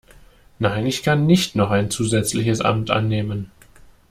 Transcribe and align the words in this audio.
Nein, 0.57 0.87
ich 0.87 1.03
kann 1.03 1.27
nicht 1.27 1.55
noch 1.55 1.69
ein 1.69 1.91
zusätzliches 1.91 2.59
Amt 2.61 2.89
annehmen. 2.89 3.51